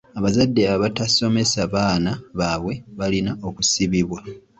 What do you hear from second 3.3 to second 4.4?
okusibibwa.